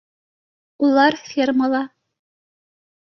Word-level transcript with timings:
-Улар 0.87 1.13
фермала 1.33 1.83